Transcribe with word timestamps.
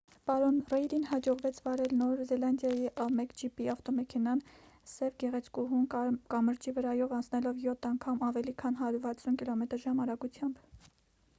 պարոն 0.27 0.55
ռեյդին 0.69 1.03
հաջողվեց 1.07 1.57
վարել 1.65 1.91
նոր 1.97 2.21
զելանդիայի 2.29 2.87
a1gp 3.05 3.67
ավտոմեքենան՝ 3.73 4.41
սև 4.93 5.13
գեղեցկուհուն՝ 5.23 5.85
կամրջի 6.35 6.73
վրայով 6.79 7.13
անցնելով 7.19 7.61
յոթ 7.67 7.89
անգամ՝ 7.91 8.25
ավելի 8.29 8.55
քան 8.63 8.79
160 8.87 9.37
կմ/ժ 9.43 9.95
արագությամբ։ 10.07 10.67